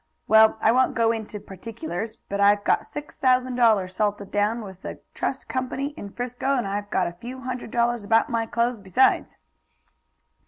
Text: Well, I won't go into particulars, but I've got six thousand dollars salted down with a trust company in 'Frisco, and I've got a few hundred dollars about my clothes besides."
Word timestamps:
Well, 0.27 0.57
I 0.61 0.71
won't 0.71 0.95
go 0.95 1.11
into 1.11 1.39
particulars, 1.39 2.15
but 2.27 2.41
I've 2.41 2.63
got 2.63 2.87
six 2.87 3.19
thousand 3.19 3.53
dollars 3.53 3.95
salted 3.95 4.31
down 4.31 4.61
with 4.63 4.83
a 4.83 4.97
trust 5.13 5.47
company 5.47 5.89
in 5.91 6.09
'Frisco, 6.09 6.55
and 6.57 6.67
I've 6.67 6.89
got 6.89 7.05
a 7.05 7.11
few 7.13 7.41
hundred 7.41 7.69
dollars 7.69 8.03
about 8.03 8.27
my 8.27 8.47
clothes 8.47 8.79
besides." 8.79 9.37